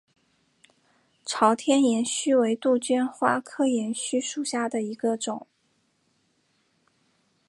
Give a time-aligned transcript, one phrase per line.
[1.27, 5.45] 朝天岩须为杜鹃花科岩须属下的一个种。